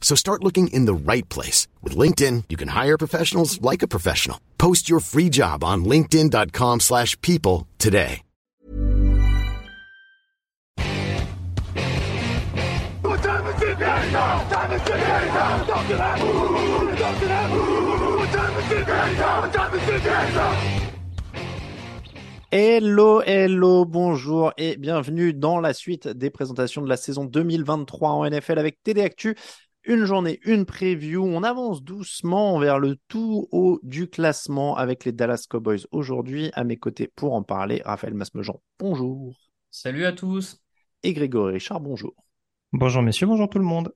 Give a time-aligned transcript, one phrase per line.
[0.00, 1.68] So start looking in the right place.
[1.82, 4.40] With LinkedIn, you can hire professionals like a professional.
[4.58, 8.22] Post your free job on linkedin.com slash people today.
[22.52, 28.28] Hello, hello, bonjour et bienvenue dans la suite des présentations de la saison 2023 en
[28.28, 29.36] NFL avec TD Actu.
[29.84, 31.24] Une journée, une preview.
[31.24, 36.50] On avance doucement vers le tout haut du classement avec les Dallas Cowboys aujourd'hui.
[36.52, 39.34] À mes côtés pour en parler, Raphaël Masmejean, bonjour.
[39.70, 40.60] Salut à tous.
[41.02, 42.14] Et Grégory Richard, bonjour.
[42.72, 43.90] Bonjour messieurs, bonjour tout le monde.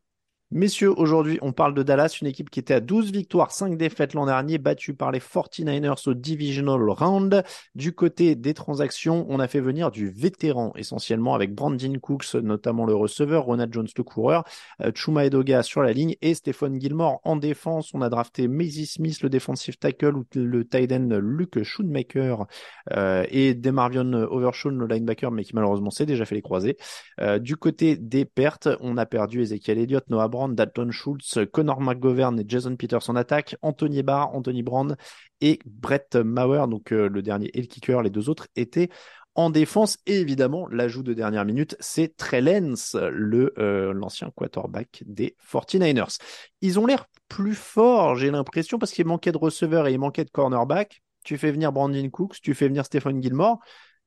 [0.55, 4.15] Messieurs, aujourd'hui, on parle de Dallas, une équipe qui était à 12 victoires, 5 défaites
[4.15, 7.43] l'an dernier, battue par les 49ers au Divisional Round.
[7.75, 12.87] Du côté des transactions, on a fait venir du vétéran, essentiellement avec Brandon Cooks, notamment
[12.87, 14.45] le receveur, Ronald Jones, le coureur,
[14.81, 17.93] euh, Chuma Edoga sur la ligne et Stephen Gilmore en défense.
[17.93, 22.47] On a drafté Maisie Smith, le defensive tackle, ou le tight end Luke Schoonmaker
[22.93, 26.77] euh, et Demarvion Overshawn, le linebacker, mais qui malheureusement s'est déjà fait les croiser.
[27.21, 31.81] Euh, du côté des pertes, on a perdu Ezekiel Elliott, Noah Brown, Dalton Schultz, Connor
[31.81, 34.97] McGovern et Jason Peters en attaque, Anthony Barr, Anthony Brand
[35.41, 38.91] et Brett Mauer, donc euh, le dernier et le kicker, les deux autres étaient
[39.35, 39.99] en défense.
[40.07, 46.19] Et évidemment, l'ajout de dernière minute, c'est Trellens, le euh, l'ancien quarterback des 49ers.
[46.61, 50.25] Ils ont l'air plus forts, j'ai l'impression, parce qu'il manquait de receveurs et il manquait
[50.25, 51.03] de cornerback.
[51.25, 53.59] Tu fais venir Brandon Cooks, tu fais venir Stephen Gilmore.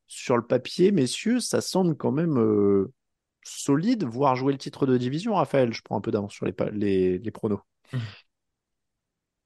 [0.10, 2.94] Sur le papier, messieurs, ça semble quand même euh,
[3.48, 5.74] solide, voire jouer le titre de division, Raphaël.
[5.74, 7.62] Je prends un peu d'avance sur les, les, pronos.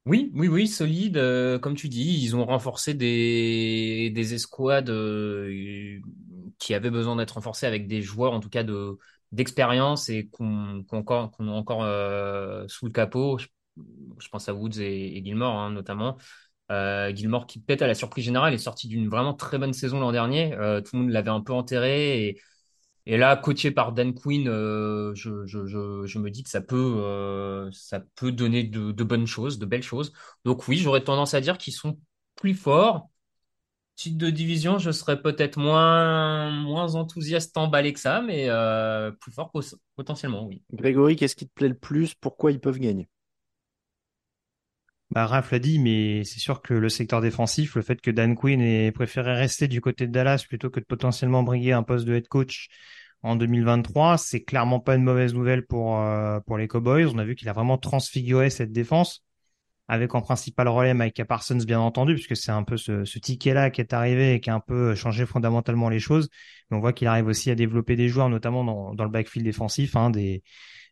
[0.08, 1.18] Oui, oui, oui, solide.
[1.18, 6.00] euh, comme tu dis, ils ont renforcé des, des escouades euh,
[6.58, 8.98] qui avaient besoin d'être renforcées avec des joueurs, en tout cas, de
[9.32, 13.38] d'expérience et qu'on qu'on encore, encore euh, sous le capot.
[13.38, 13.48] Je,
[14.30, 16.18] pense à Woods et, et Gilmore, hein, notamment.
[16.70, 20.12] Gilmore qui peut-être à la surprise générale est sorti d'une vraiment très bonne saison l'an
[20.12, 20.52] dernier.
[20.86, 22.42] Tout le monde l'avait un peu enterré et
[23.06, 27.72] et là, coaché par Dan Quinn, euh, je, me dis que ça peut, euh,
[28.22, 30.14] donner de, bonnes choses, de belles choses.
[30.46, 32.00] Donc oui, j'aurais tendance à dire qu'ils sont
[32.36, 33.10] plus forts.
[33.96, 39.32] Titre de division, je serais peut-être moins, moins enthousiaste emballé que ça, mais euh, plus
[39.32, 39.52] fort
[39.96, 40.64] potentiellement, oui.
[40.74, 42.14] Grégory, qu'est-ce qui te plaît le plus?
[42.16, 43.10] Pourquoi ils peuvent gagner?
[45.12, 48.34] Bah, Raph l'a dit, mais c'est sûr que le secteur défensif, le fait que Dan
[48.34, 52.06] Quinn ait préféré rester du côté de Dallas plutôt que de potentiellement briguer un poste
[52.06, 52.70] de head coach
[53.22, 57.08] en 2023, c'est clairement pas une mauvaise nouvelle pour, euh, pour les Cowboys.
[57.14, 59.24] On a vu qu'il a vraiment transfiguré cette défense
[59.90, 63.82] avec en principal relais Micah Parsons, bien entendu, puisque c'est un peu ce, ticket-là qui
[63.82, 66.30] est arrivé et qui a un peu changé fondamentalement les choses.
[66.70, 69.46] Mais on voit qu'il arrive aussi à développer des joueurs, notamment dans, dans le backfield
[69.46, 70.42] défensif, hein, des,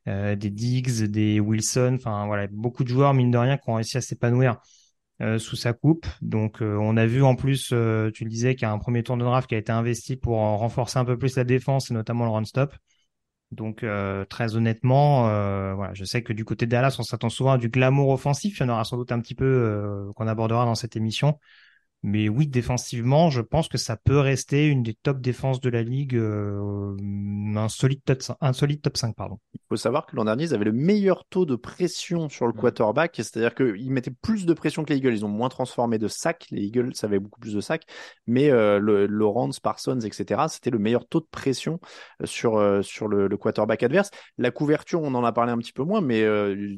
[0.05, 3.97] des Diggs, des Wilson, enfin voilà, beaucoup de joueurs mine de rien qui ont réussi
[3.97, 4.57] à s'épanouir
[5.21, 6.07] euh, sous sa coupe.
[6.21, 8.79] Donc euh, on a vu en plus, euh, tu le disais, qu'il y a un
[8.79, 11.43] premier tour de draft qui a été investi pour euh, renforcer un peu plus la
[11.43, 12.73] défense et notamment le run stop.
[13.51, 17.29] Donc euh, très honnêtement, euh, voilà, je sais que du côté de Dallas, on s'attend
[17.29, 18.59] souvent à du glamour offensif.
[18.59, 21.39] Il y en aura sans doute un petit peu euh, qu'on abordera dans cette émission.
[22.01, 25.83] Mais oui, défensivement, je pense que ça peut rester une des top défenses de la
[25.83, 26.95] ligue, euh,
[27.57, 29.37] un solide top, un solide top 5, pardon.
[29.53, 32.53] Il faut savoir que l'an dernier, ils avaient le meilleur taux de pression sur le
[32.53, 35.13] quarterback, c'est-à-dire qu'ils mettaient plus de pression que les Eagles.
[35.13, 36.45] Ils ont moins transformé de sacs.
[36.51, 37.83] Les Eagles avaient beaucoup plus de sacs,
[38.27, 41.81] mais euh, le, Lawrence, Parsons, etc., c'était le meilleur taux de pression
[42.21, 44.09] euh, sur, euh, sur le, le quarterback adverse.
[44.37, 46.25] La couverture, on en a parlé un petit peu moins, mais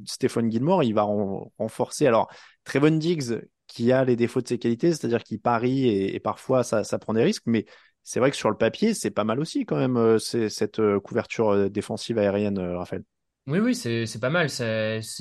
[0.06, 2.08] Stephen Gilmore, il va ren- renforcer.
[2.08, 2.28] Alors,
[2.64, 3.40] Trevon Diggs,
[3.72, 7.24] qui a les défauts de ses qualités, c'est-à-dire qu'il parie et, parfois ça, prend des
[7.24, 7.66] risques, mais
[8.04, 11.00] c'est vrai que sur le papier, c'est pas mal aussi quand même euh, cette euh,
[11.00, 13.04] couverture euh, défensive aérienne, Raphaël.
[13.48, 14.50] Oui, oui, c'est pas mal.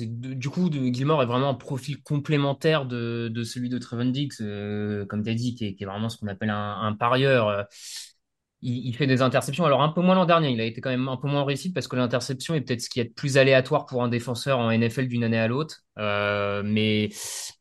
[0.07, 4.37] Du coup, Gilmore est vraiment un profil complémentaire de, celui de Trevon Diggs,
[5.07, 7.65] comme tu as dit, qui est, vraiment ce qu'on appelle un parieur.
[8.61, 9.65] Il, il fait des interceptions.
[9.65, 11.71] Alors, un peu moins l'an dernier, il a été quand même un peu moins réussi
[11.73, 15.07] parce que l'interception est peut-être ce qui est plus aléatoire pour un défenseur en NFL
[15.07, 15.81] d'une année à l'autre.
[15.97, 17.09] Euh, mais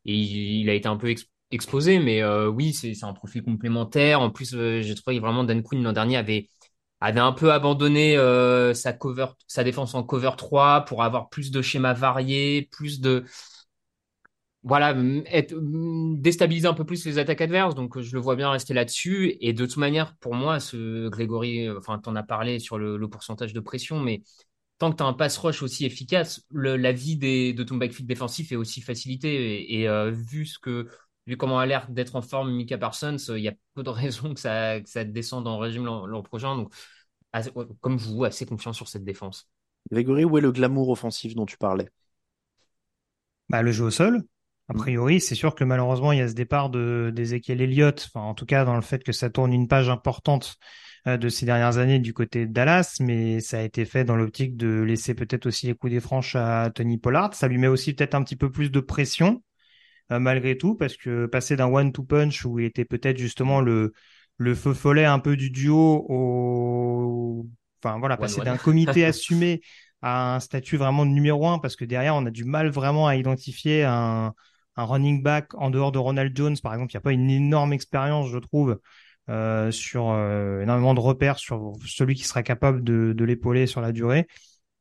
[0.05, 3.43] il, il a été un peu ex- exposé, mais euh, oui, c'est c'est un profil
[3.43, 4.20] complémentaire.
[4.20, 6.49] En plus, euh, j'ai trouvé vraiment Dan Quinn l'an dernier avait
[7.00, 11.50] avait un peu abandonné euh, sa cover, sa défense en cover 3 pour avoir plus
[11.50, 13.25] de schémas variés, plus de
[14.62, 14.94] voilà,
[15.26, 15.54] être,
[16.20, 17.74] déstabiliser un peu plus les attaques adverses.
[17.74, 19.36] Donc, je le vois bien rester là-dessus.
[19.40, 22.96] Et de toute manière, pour moi, ce Grégory, euh, enfin, t'en as parlé sur le,
[22.98, 24.22] le pourcentage de pression, mais
[24.78, 27.76] tant que tu as un pass rush aussi efficace, le- la vie des, de ton
[27.76, 29.60] backfield défensif est aussi facilitée.
[29.62, 30.88] Et, et, euh, vu ce que,
[31.26, 33.90] vu comment a l'air d'être en forme Mika Parsons, euh, il y a peu de
[33.90, 36.56] raisons que ça, que ça descende en régime l'an prochain.
[36.56, 36.72] Donc,
[37.32, 39.48] assez- comme vous, assez confiant sur cette défense.
[39.92, 41.90] Grégory, où est le glamour offensif dont tu parlais?
[43.48, 44.24] Bah, le jeu au sol.
[44.70, 44.76] A Mm.
[44.76, 48.34] priori, c'est sûr que malheureusement, il y a ce départ de d'Ezekiel Elliott, enfin, en
[48.34, 50.55] tout cas, dans le fait que ça tourne une page importante
[51.08, 54.14] euh, de ces dernières années du côté de Dallas, mais ça a été fait dans
[54.14, 57.34] l'optique de laisser peut-être aussi les coups des franches à Tony Pollard.
[57.34, 59.43] Ça lui met aussi peut-être un petit peu plus de pression,
[60.12, 63.93] euh, malgré tout, parce que passer d'un one-two punch où il était peut-être justement le,
[64.37, 67.49] le feu follet un peu du duo au,
[67.82, 69.62] enfin voilà, passer d'un comité assumé
[70.00, 73.08] à un statut vraiment de numéro un, parce que derrière, on a du mal vraiment
[73.08, 74.32] à identifier un,
[74.76, 77.31] un running back en dehors de Ronald Jones, par exemple, il n'y a pas une
[77.31, 78.78] énorme expérience, je trouve,
[79.28, 83.81] euh, sur euh, énormément de repères sur celui qui sera capable de, de l'épauler sur
[83.81, 84.26] la durée.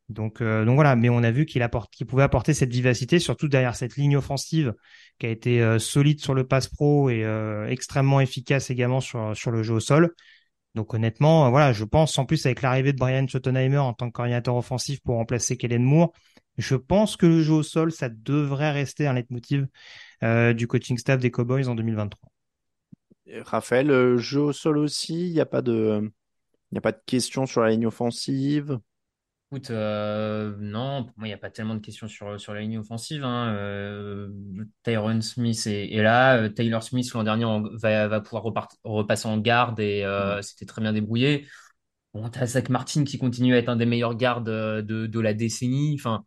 [0.08, 3.20] Donc, euh, donc voilà, mais on a vu qu'il apporte, qu'il pouvait apporter cette vivacité,
[3.20, 4.74] surtout derrière cette ligne offensive
[5.20, 9.36] qui a été euh, solide sur le pass pro et euh, extrêmement efficace également sur,
[9.36, 10.12] sur le jeu au sol.
[10.74, 14.10] Donc honnêtement, euh, voilà, je pense en plus avec l'arrivée de Brian Schottenheimer en tant
[14.10, 16.12] que offensif pour remplacer Kellen Moore,
[16.58, 19.66] je pense que le jeu au sol, ça devrait rester un leitmotiv
[20.22, 22.30] euh, du coaching staff des Cowboys en 2023.
[23.26, 26.82] Et Raphaël, euh, jeu au sol aussi, il n'y a pas de, il n'y a
[26.82, 28.78] pas de question sur la ligne offensive?
[29.52, 32.60] Écoute, euh, non, pour moi, il n'y a pas tellement de questions sur, sur la
[32.60, 33.24] ligne offensive.
[33.24, 33.52] Hein.
[33.56, 34.28] Euh,
[34.84, 36.36] Tyron Smith est, est là.
[36.36, 40.66] Euh, Taylor Smith, l'an dernier, va, va pouvoir repart- repasser en garde et euh, c'était
[40.66, 41.48] très bien débrouillé.
[42.14, 45.20] Bon, t'as Zach Martin qui continue à être un des meilleurs gardes euh, de, de
[45.20, 45.96] la décennie.
[45.98, 46.24] Enfin,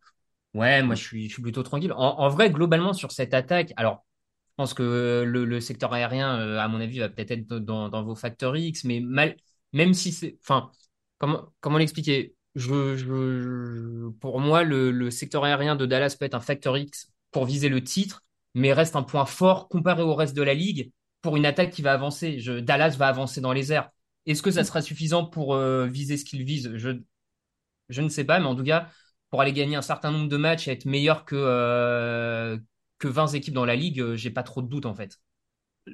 [0.53, 1.93] ouais, moi, je suis, je suis plutôt tranquille.
[1.93, 4.05] En, en vrai, globalement, sur cette attaque, alors,
[4.51, 7.89] je pense que le, le secteur aérien, euh, à mon avis, va peut-être être dans,
[7.89, 9.35] dans vos facteurs X, mais mal,
[9.73, 10.71] même si c'est, enfin,
[11.19, 12.35] comment, comment l'expliquer?
[12.55, 13.05] Je, je,
[13.41, 17.45] je- pour moi, le, le secteur aérien de Dallas peut être un facteur X pour
[17.45, 18.23] viser le titre,
[18.53, 20.91] mais reste un point fort comparé au reste de la ligue
[21.21, 22.39] pour une attaque qui va avancer.
[22.39, 23.89] Je, Dallas va avancer dans les airs.
[24.27, 26.71] Est-ce que ça sera suffisant pour euh, viser ce qu'il vise?
[26.75, 26.91] Je,
[27.89, 28.89] je ne sais pas, mais en tout cas,
[29.31, 32.57] pour aller gagner un certain nombre de matchs et être meilleur que, euh,
[32.99, 35.19] que 20 équipes dans la ligue, euh, j'ai pas trop de doutes en fait.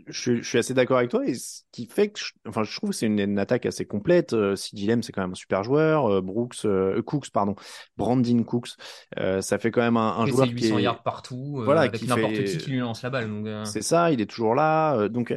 [0.08, 2.64] Je, suis- je suis assez d'accord avec toi et ce qui fait que je, enfin,
[2.64, 4.34] je trouve que c'est une, une attaque assez complète.
[4.34, 6.06] Euh, Lamb, c'est quand même un super joueur.
[6.06, 7.56] Euh, Brooks, euh, Cooks, pardon,
[7.98, 8.70] Brandon Cooks,
[9.18, 11.96] euh, ça fait quand même un, joueur qui 800 est, yards partout, euh, voilà, avec
[11.96, 13.30] qui n'importe fait, qui qui lui lance la balle.
[13.48, 14.96] Euh, c'est ça, il est toujours là.
[14.96, 15.36] Euh, donc,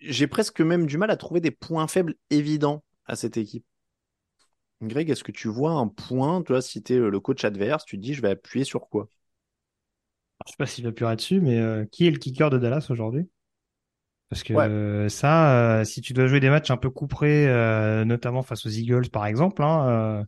[0.00, 3.64] j'ai presque même du mal à trouver des points faibles évidents à cette équipe.
[4.82, 7.96] Greg, est-ce que tu vois un point, toi, si t'es euh, le coach adverse, tu
[7.96, 9.08] te dis, je vais appuyer sur quoi?
[10.46, 12.86] Je sais pas s'il va plus dessus, mais euh, qui est le kicker de Dallas
[12.90, 13.28] aujourd'hui?
[14.34, 14.68] Parce que Ouais.
[15.08, 18.68] ça, euh, si tu dois jouer des matchs un peu couperés, euh, notamment face aux
[18.70, 20.24] Eagles par exemple, hein, euh,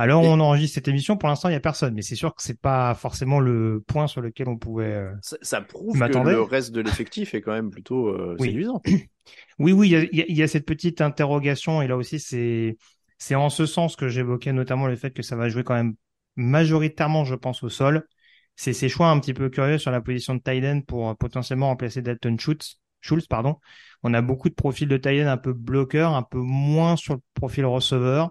[0.00, 2.42] Et on enregistre cette émission, pour l'instant il y a personne, mais c'est sûr que
[2.42, 4.84] c'est pas forcément le point sur lequel on pouvait.
[4.92, 8.48] euh, ça, ça prouve que le reste de l'effectif est quand même plutôt euh, Oui.
[8.48, 8.80] séduisant.
[9.58, 12.20] Oui, oui, il y y a- il y a cette petite interrogation, et là aussi
[12.20, 12.76] c'est
[13.18, 15.94] c'est en ce sens que j'évoquais notamment le fait que ça va jouer quand même
[16.36, 18.06] majoritairement, je pense, au sol.
[18.54, 22.00] C'est ces choix un petit peu curieux sur la position de end pour potentiellement remplacer
[22.02, 22.80] Dalton Schultz.
[23.00, 23.56] Schultz, pardon.
[24.02, 27.20] On a beaucoup de profils de tight un peu bloqueur, un peu moins sur le
[27.34, 28.30] profil receveur.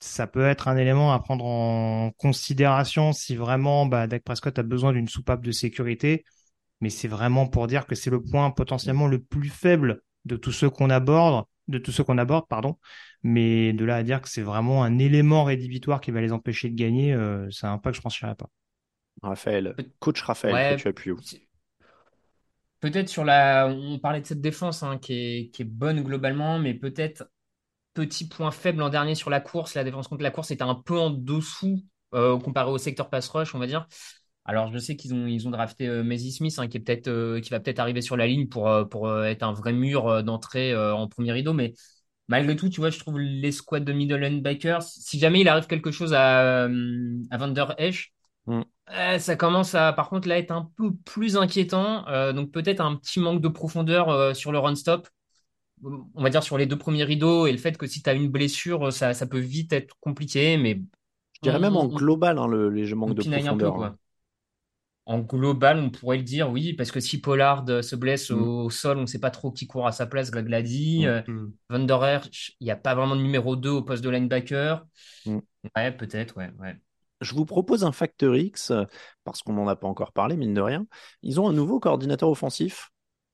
[0.00, 4.62] Ça peut être un élément à prendre en considération si vraiment bah, Dak Prescott a
[4.62, 6.24] besoin d'une soupape de sécurité.
[6.80, 10.52] Mais c'est vraiment pour dire que c'est le point potentiellement le plus faible de tous
[10.52, 12.78] ceux qu'on aborde, de tous ceux qu'on aborde, pardon.
[13.22, 16.68] Mais de là à dire que c'est vraiment un élément rédhibitoire qui va les empêcher
[16.68, 18.50] de gagner, euh, c'est un pas que je franchirais pas.
[19.22, 21.20] Raphaël, coach Raphaël, ouais, toi, tu appuies où?
[22.84, 26.58] Peut-être sur la, on parlait de cette défense hein, qui est, qui est bonne globalement,
[26.58, 27.24] mais peut-être
[27.94, 29.72] petit point faible l'an dernier sur la course.
[29.72, 33.26] La défense contre la course était un peu en dessous euh, comparé au secteur pass
[33.30, 33.86] rush, on va dire.
[34.44, 37.40] Alors, je sais qu'ils ont, ils ont drafté euh, Smith, hein, qui est peut-être, euh,
[37.40, 40.76] qui va peut-être arriver sur la ligne pour, euh, pour être un vrai mur d'entrée
[40.76, 41.72] en premier rideau, mais
[42.28, 45.66] malgré tout, tu vois, je trouve les squads de middle linebackers, si jamais il arrive
[45.68, 48.13] quelque chose à, à Van Der Esch,
[48.46, 48.62] Mm.
[48.90, 52.06] euh, ça commence à, par contre, là, être un peu plus inquiétant.
[52.08, 55.08] Euh, donc peut-être un petit manque de profondeur euh, sur le run stop.
[56.14, 58.14] On va dire sur les deux premiers rideaux et le fait que si tu as
[58.14, 60.80] une blessure, ça, ça peut vite être compliqué, mais
[61.34, 63.82] Je dirais même en on- global, hein, le, les manques on de peu, profondeur.
[63.84, 63.96] hein.
[65.06, 68.42] En global, on pourrait le dire, oui, parce que si Pollard se blesse Mm.
[68.42, 71.06] au sol, on ne sait pas trop qui court à sa place, Greg l'a dit.
[71.06, 71.24] Mm.
[71.30, 71.52] Hmm.
[71.68, 72.22] Van Der
[72.60, 74.86] il n'y a pas vraiment de numéro 2 au poste de linebacker.
[75.76, 76.76] Ouais, peut-être, ouais, ouais.
[77.24, 78.72] Je vous propose un Factor X,
[79.24, 80.86] parce qu'on n'en a pas encore parlé, mine de rien.
[81.22, 82.90] Ils ont un nouveau coordinateur offensif.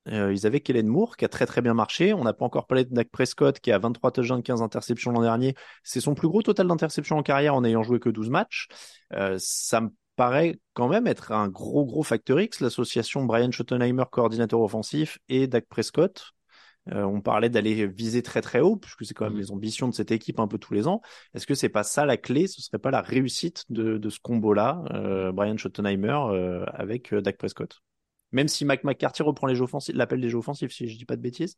[0.08, 2.14] Euh, ils avaient Kellen Moore, qui a très très bien marché.
[2.14, 5.22] On n'a pas encore parlé de Dak Prescott, qui a 23 touchdowns, 15 interceptions l'an
[5.22, 5.54] dernier.
[5.82, 8.68] C'est son plus gros total d'interceptions en carrière en ayant joué que 12 matchs.
[9.12, 14.04] Euh, ça me paraît quand même être un gros gros Factor X, l'association Brian Schottenheimer,
[14.10, 16.32] coordinateur offensif, et Dak Prescott.
[16.92, 19.38] Euh, on parlait d'aller viser très très haut, puisque c'est quand même Mhm.
[19.38, 21.00] les ambitions de cette équipe un peu tous les ans.
[21.34, 22.46] Est-ce que c'est pas ça la clé?
[22.46, 27.20] Ce serait pas la réussite de, de ce combo-là, euh, Brian Schottenheimer euh, avec euh,
[27.20, 27.82] Dak Prescott?
[28.32, 31.04] Même si Mike McCarthy reprend les jeux offensifs, l'appel des jeux offensifs, si je dis
[31.04, 31.56] pas de bêtises.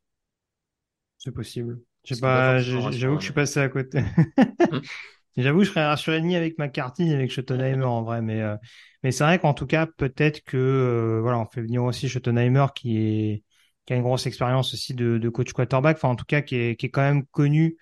[1.19, 1.81] C'est possible.
[2.21, 4.03] Pas j'avoue que je suis rassurant, passé à côté.
[5.37, 8.57] J'avoue, je serais rassuré ni avec McCarthy ni avec Schottenheimer en vrai, mais euh,
[9.03, 12.67] mais c'est vrai qu'en tout cas, peut-être que euh, voilà, on fait venir aussi Schottenheimer
[12.75, 13.43] qui est
[13.87, 16.57] qui a une grosse expérience aussi de, de coach quarterback, enfin en tout cas qui
[16.57, 17.77] est qui est quand même connu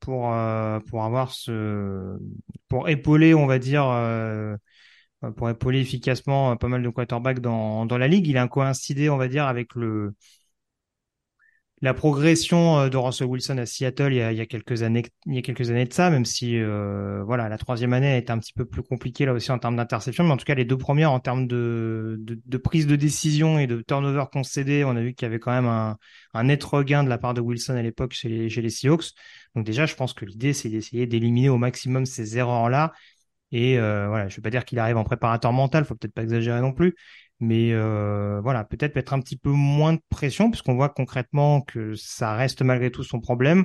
[0.00, 2.18] pour euh, pour avoir ce
[2.68, 4.56] pour épauler, on va dire euh,
[5.36, 8.26] pour épauler efficacement pas mal de quarterbacks dans dans la ligue.
[8.28, 10.14] Il a coïncidé, on va dire, avec le
[11.82, 15.38] la progression euh, de Russell Wilson à Seattle il y a, quelques années, il y
[15.38, 18.38] a quelques années de ça, même si euh, voilà la troisième année a été un
[18.38, 20.78] petit peu plus compliquée là aussi en termes d'interception, mais en tout cas les deux
[20.78, 25.14] premières en termes de, de, prise de décision et de turnover concédé, on a vu
[25.14, 28.12] qu'il y avait quand même un, net regain de la part de Wilson à l'époque
[28.12, 29.12] chez les, chez Seahawks.
[29.54, 32.92] Donc déjà, je pense que l'idée c'est d'essayer d'éliminer au maximum ces erreurs-là.
[33.52, 36.22] Et euh, voilà, je vais pas dire qu'il arrive en préparateur mental, faut peut-être pas
[36.22, 36.96] exagérer non plus,
[37.40, 41.94] mais euh, voilà, peut-être mettre un petit peu moins de pression, puisqu'on voit concrètement que
[41.94, 43.64] ça reste malgré tout son problème.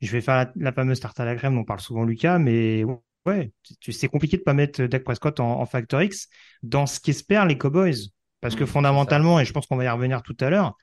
[0.00, 2.84] Je vais faire la, la fameuse tarte à la crème dont parle souvent Lucas, mais
[3.26, 3.52] ouais,
[3.90, 6.28] c'est compliqué de pas mettre Dak Prescott en, en Factor X
[6.62, 9.88] dans ce qu'espèrent les Cowboys, parce que Mmh, fondamentalement, et je pense qu'on va y
[9.88, 10.76] revenir tout à l'heure,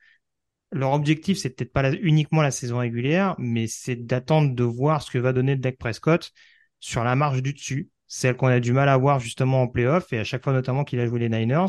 [0.72, 5.02] leur objectif c'est peut-être pas la- uniquement la saison régulière, mais c'est d'attendre de voir
[5.02, 6.32] ce que va donner Dak Prescott
[6.80, 10.14] sur la marge du dessus, celle qu'on a du mal à voir justement en playoff,
[10.14, 11.68] et à chaque fois notamment qu'il a joué les Niners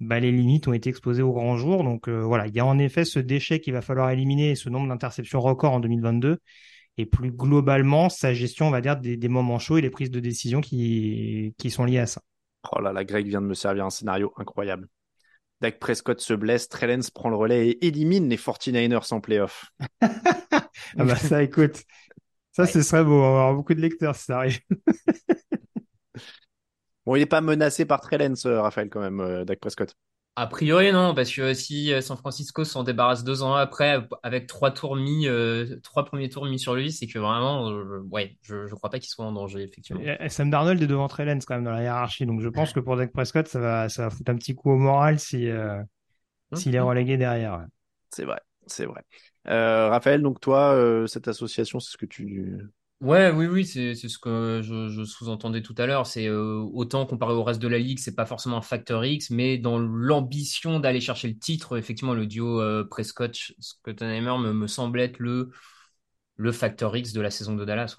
[0.00, 1.84] bah, les limites ont été exposées au grand jour.
[1.84, 4.54] Donc euh, voilà, il y a en effet ce déchet qu'il va falloir éliminer et
[4.56, 6.38] ce nombre d'interceptions record en 2022.
[6.96, 10.10] Et plus globalement, sa gestion, on va dire, des, des moments chauds et les prises
[10.10, 12.20] de décision qui, qui sont liées à ça.
[12.72, 14.88] Oh là là, Greg vient de me servir un scénario incroyable.
[15.60, 19.66] Dak Prescott se blesse, Trellens prend le relais et élimine les 49ers en playoff.
[20.98, 21.82] Ah bah ça, écoute,
[22.52, 22.68] ça Ouais.
[22.68, 24.60] ce serait beau, on va avoir beaucoup de lecteurs si ça arrive.
[27.06, 29.94] Bon, il n'est pas menacé par Trellens, euh, Raphaël, quand même, euh, Dak Prescott.
[30.36, 34.48] A priori, non, parce que si euh, San Francisco s'en débarrasse deux ans après, avec
[34.48, 38.36] trois tours mis, euh, trois premiers tours mis sur lui, c'est que vraiment, euh, ouais,
[38.42, 40.02] je, je crois pas qu'il soit en danger, effectivement.
[40.02, 42.80] Et Sam Darnold est devant Trellens quand même dans la hiérarchie, donc je pense que
[42.80, 45.80] pour Dak Prescott, ça va, ça va foutre un petit coup au moral si, euh,
[46.54, 47.58] s'il est relégué derrière.
[47.58, 47.66] ouais.
[48.10, 49.02] C'est vrai, c'est vrai.
[49.46, 52.58] Euh, Raphaël, donc toi, euh, cette association, c'est ce que tu...
[53.04, 56.06] Ouais, oui, oui, c'est ce que je, sous-entendais tout à l'heure.
[56.06, 59.28] C'est euh, autant comparé au reste de la ligue, c'est pas forcément un facteur X,
[59.28, 65.00] mais dans l'ambition d'aller chercher le titre, effectivement, le duo euh, Prescott-Schottenheimer me, me semble
[65.00, 65.50] être le
[66.36, 67.94] le facteur X de la saison de Dallas.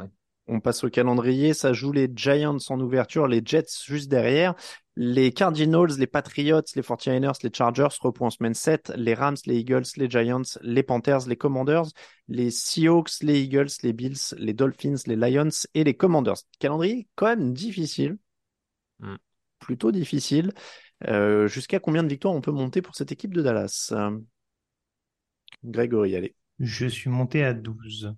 [0.47, 4.55] On passe au calendrier, ça joue les Giants en ouverture, les Jets juste derrière,
[4.95, 9.57] les Cardinals, les Patriots, les 49ers, les Chargers reprennent en semaine 7, les Rams, les
[9.57, 11.85] Eagles, les Giants, les Panthers, les Commanders,
[12.27, 16.37] les Seahawks, les Eagles, les Bills, les Dolphins, les Lions et les Commanders.
[16.59, 18.17] Calendrier quand même difficile,
[18.99, 19.15] Mm.
[19.59, 20.53] plutôt difficile.
[21.07, 23.91] Euh, Jusqu'à combien de victoires on peut monter pour cette équipe de Dallas?
[25.63, 26.35] Grégory, allez.
[26.59, 28.15] Je suis monté à 12.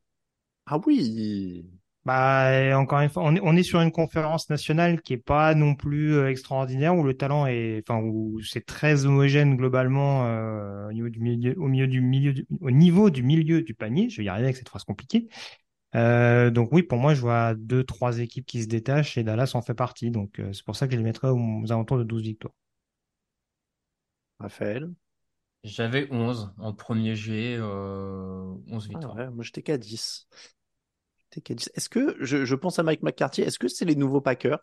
[0.67, 1.65] Ah oui,
[2.07, 5.53] Bah, encore une fois, on est, on est sur une conférence nationale qui est pas
[5.55, 10.87] non plus euh, extraordinaire, où le talent est, enfin, où c'est très homogène globalement euh,
[10.87, 14.09] au niveau du milieu, au milieu du milieu, du- au niveau du milieu du panier.
[14.09, 15.27] Je vais y arriver avec cette phrase compliquée.
[15.95, 19.51] Euh, donc oui, pour moi, je vois deux, trois équipes qui se détachent et Dallas
[19.55, 20.11] en fait partie.
[20.11, 22.53] Donc euh, c'est pour ça que je les mettrais aux, aux alentours de 12 victoires.
[24.39, 24.93] Raphaël?
[25.63, 29.15] J'avais 11 en premier G, euh, 11 Ah victoires.
[29.15, 30.27] ouais, moi j'étais qu'à 10.
[31.31, 31.69] J'étais qu'à 10.
[31.75, 34.61] Est-ce que, je, je pense à Mike McCarthy, est-ce que c'est les nouveaux Packers?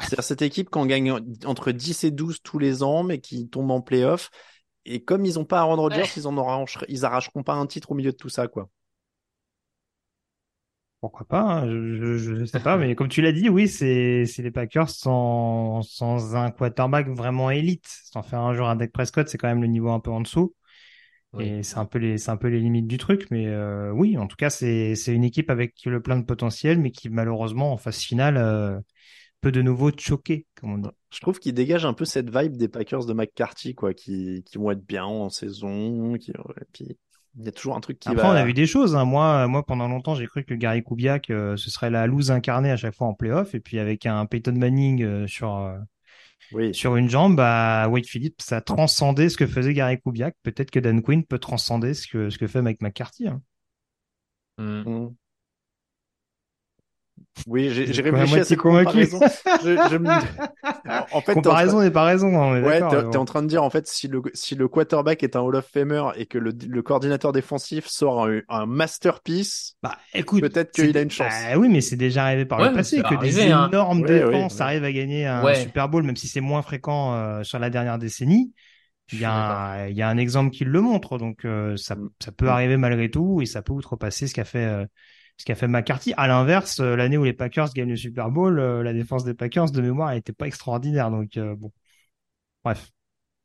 [0.00, 1.10] C'est-à-dire cette équipe qui en gagne
[1.44, 4.30] entre 10 et 12 tous les ans, mais qui tombe en playoff.
[4.84, 6.12] Et comme ils n'ont pas Aaron Rodgers, Ouais.
[6.16, 8.70] ils en arracheront, ils arracheront pas un titre au milieu de tout ça, quoi.
[11.00, 14.50] pourquoi pas hein, Je ne sais pas, mais comme tu l'as dit, oui, c'est les
[14.50, 17.86] Packers sans, sans un quarterback vraiment élite.
[17.86, 20.20] Sans faire un jour un deck Prescott, c'est quand même le niveau un peu en
[20.20, 20.54] dessous.
[21.40, 24.16] Et c'est un peu les c'est un peu les limites du truc, mais euh, oui,
[24.18, 27.72] en tout cas, c'est c'est une équipe avec le plein de potentiel, mais qui malheureusement
[27.72, 28.78] en phase finale euh,
[29.40, 30.88] peut de nouveau choquer, comme on dit.
[31.12, 34.58] Je trouve qu'il dégage un peu cette vibe des Packers de McCarthy, quoi, qui qui
[34.58, 36.32] vont être bien en saison, qui
[36.72, 36.96] puis
[37.38, 38.96] il y a toujours un truc qui Après, on a vu des choses.
[38.96, 39.04] Hein.
[39.04, 42.70] Moi, moi, pendant longtemps, j'ai cru que Gary Kubiak, euh, ce serait la loose incarnée
[42.70, 43.54] à chaque fois en playoff.
[43.54, 45.76] Et puis, avec un Peyton Manning euh, sur, euh,
[46.52, 46.74] oui.
[46.74, 50.34] sur une jambe, bah, Wade Phillips, ça transcendait ce que faisait Gary Kubiak.
[50.42, 53.28] Peut-être que Dan Quinn peut transcender ce que, ce que fait Mike McCarthy.
[53.28, 53.42] Hein.
[54.58, 55.08] Mm.
[57.46, 59.20] Oui, j'ai réfléchi à cette comparaison.
[61.12, 62.40] en fait, comparaison n'est pas raison.
[62.40, 65.36] Hein, ouais, t'es en train de dire en fait si le si le quarterback est
[65.36, 69.96] un Hall of Famer et que le, le coordinateur défensif sort un, un masterpiece, bah
[70.14, 71.32] écoute, peut-être qu'il a une chance.
[71.48, 73.68] Bah, oui, mais c'est déjà arrivé par le passé que des hein.
[73.68, 77.58] énormes défenses arrivent à gagner un Super Bowl, même si c'est moins fréquent euh, sur
[77.58, 78.52] la dernière décennie.
[79.12, 82.10] Il y, a, il y a un exemple qui le montre, donc euh, ça, mm.
[82.20, 84.84] ça peut arriver malgré tout et ça peut outrepasser ce qu'a fait euh,
[85.36, 86.14] ce qu'a fait McCarthy.
[86.16, 89.34] À l'inverse, euh, l'année où les Packers gagnent le Super Bowl, euh, la défense des
[89.34, 91.10] Packers de mémoire n'était pas extraordinaire.
[91.10, 91.72] Donc euh, bon,
[92.64, 92.90] bref.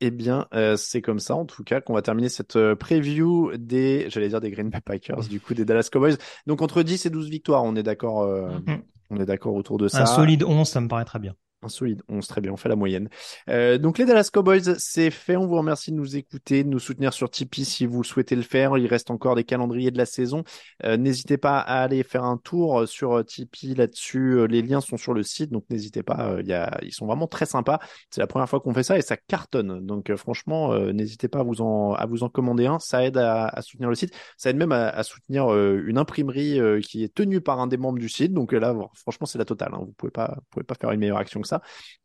[0.03, 4.29] Eh bien, c'est comme ça, en tout cas, qu'on va terminer cette preview des, j'allais
[4.29, 6.17] dire des Green Bay Packers, du coup, des Dallas Cowboys.
[6.47, 8.81] Donc, entre 10 et 12 victoires, on est d'accord, mm-hmm.
[9.11, 10.01] on est d'accord autour de ça.
[10.01, 11.35] Un solide 11, ça me paraît très bien.
[11.63, 13.07] Un solide 11, très bien, on fait la moyenne.
[13.47, 15.35] Euh, donc les Dallas Cowboys, c'est fait.
[15.35, 18.41] On vous remercie de nous écouter, de nous soutenir sur Tipeee si vous souhaitez le
[18.41, 18.79] faire.
[18.79, 20.43] Il reste encore des calendriers de la saison.
[20.83, 24.39] Euh, n'hésitez pas à aller faire un tour sur Tipeee là-dessus.
[24.39, 26.41] Euh, les liens sont sur le site, donc n'hésitez pas.
[26.41, 26.79] Y a...
[26.81, 27.79] Ils sont vraiment très sympas.
[28.09, 29.85] C'est la première fois qu'on fait ça et ça cartonne.
[29.85, 31.93] Donc franchement, n'hésitez pas à vous, en...
[31.93, 32.79] à vous en commander un.
[32.79, 34.15] Ça aide à, soutenir le site.
[34.35, 38.09] Ça aide même à, soutenir une imprimerie qui est tenue par un des membres du
[38.09, 38.33] site.
[38.33, 39.73] Donc là, franchement, c'est la totale.
[39.75, 39.81] Hein.
[39.81, 41.50] Vous pouvez pas, pouvez pas faire une meilleure action que ça.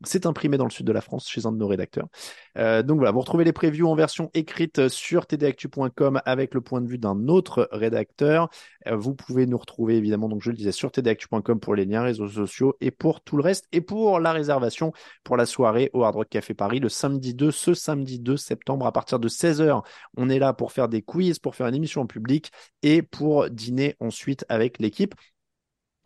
[0.05, 2.09] C'est imprimé dans le sud de la France chez un de nos rédacteurs.
[2.59, 6.81] Euh, donc voilà, vous retrouvez les previews en version écrite sur tdactu.com avec le point
[6.81, 8.49] de vue d'un autre rédacteur.
[8.87, 12.03] Euh, vous pouvez nous retrouver évidemment, donc je le disais, sur tdactu.com pour les liens
[12.03, 14.93] réseaux sociaux et pour tout le reste et pour la réservation
[15.25, 18.87] pour la soirée au Hard Rock Café Paris le samedi 2, ce samedi 2 septembre
[18.87, 19.83] à partir de 16h.
[20.17, 22.51] On est là pour faire des quiz, pour faire une émission en public
[22.83, 25.15] et pour dîner ensuite avec l'équipe.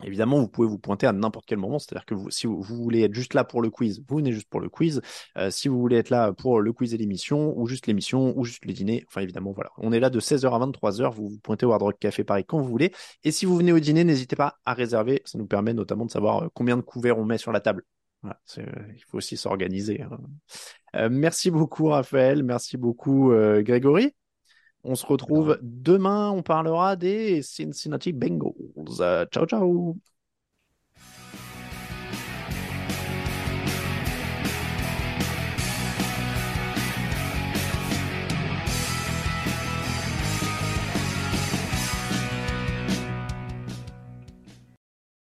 [0.03, 3.13] Évidemment, vous pouvez vous pointer à n'importe quel moment, c'est-à-dire que si vous, voulez être
[3.13, 5.01] juste là pour le quiz, vous venez juste pour le quiz.
[5.37, 8.43] Euh, si vous voulez être là pour le quiz et l'émission, ou juste l'émission, ou
[8.43, 9.71] juste le dîner, enfin évidemment, voilà.
[9.77, 12.45] On est là de 16h à 23h, vous vous pointez au Hard Rock Café Paris
[12.45, 12.91] quand vous voulez.
[13.23, 16.11] Et si vous venez au dîner, n'hésitez pas à réserver, ça nous permet notamment de
[16.11, 17.83] savoir euh, combien de couverts on met sur la table.
[18.23, 20.01] Voilà, il faut aussi s'organiser.
[20.01, 20.17] Hein.
[20.95, 24.13] Euh, merci beaucoup Raphaël, merci beaucoup Grégory.
[24.83, 26.31] On se retrouve demain.
[26.31, 28.53] On parlera des Cincinnati Bengals.
[29.31, 29.97] ciao, ciao.